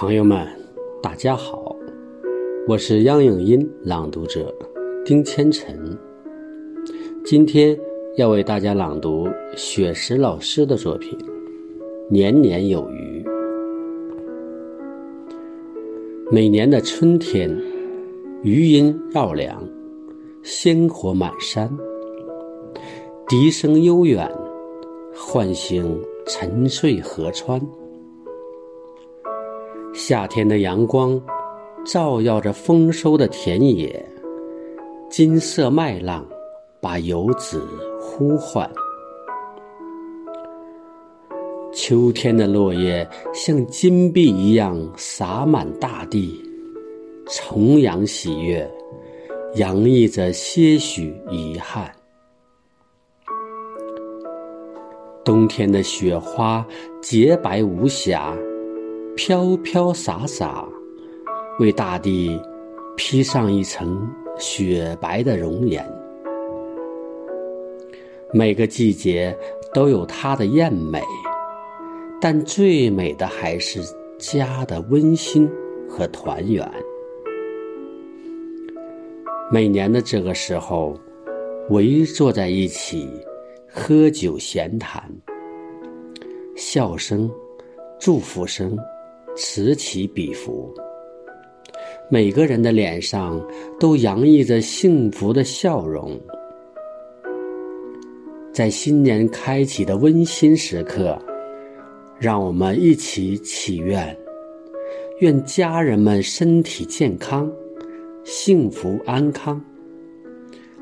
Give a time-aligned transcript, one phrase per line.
[0.00, 0.46] 朋友们，
[1.02, 1.74] 大家好，
[2.68, 4.54] 我是央影音朗读者
[5.04, 5.76] 丁千晨。
[7.24, 7.76] 今天
[8.16, 11.18] 要为大家朗读雪石老师的作品
[12.08, 13.24] 《年年有余》。
[16.30, 17.50] 每年的春天，
[18.44, 19.68] 余音绕梁，
[20.44, 21.68] 鲜活满山，
[23.26, 24.30] 笛声悠远，
[25.12, 27.60] 唤醒沉睡河川。
[29.98, 31.20] 夏天的阳光
[31.84, 34.00] 照耀着丰收的田野，
[35.10, 36.24] 金色麦浪
[36.80, 37.66] 把游子
[38.00, 38.70] 呼唤。
[41.74, 46.40] 秋天的落叶像金币一样洒满大地，
[47.26, 48.70] 重阳喜悦
[49.56, 51.92] 洋溢着些许遗憾。
[55.24, 56.64] 冬天的雪花
[57.02, 58.32] 洁白无瑕。
[59.18, 60.64] 飘飘洒洒，
[61.58, 62.40] 为大地
[62.96, 65.84] 披上一层雪白的容颜。
[68.32, 69.36] 每个季节
[69.74, 71.02] 都有它的艳美，
[72.20, 73.80] 但最美的还是
[74.20, 75.50] 家的温馨
[75.88, 76.70] 和团圆。
[79.50, 80.96] 每年的这个时候，
[81.70, 83.10] 围坐在一起，
[83.68, 85.02] 喝酒闲谈，
[86.54, 87.28] 笑声，
[87.98, 88.78] 祝福声。
[89.40, 90.74] 此起彼伏，
[92.10, 93.40] 每个人的脸上
[93.78, 96.20] 都洋溢着幸福的笑容。
[98.52, 101.16] 在新年开启的温馨时刻，
[102.18, 104.16] 让我们一起祈愿：
[105.20, 107.48] 愿家人们身体健康、
[108.24, 109.56] 幸福安康；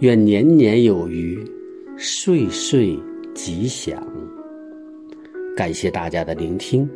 [0.00, 1.38] 愿年年有余、
[1.98, 2.98] 岁岁
[3.34, 4.02] 吉祥。
[5.54, 6.88] 感谢大家的聆听。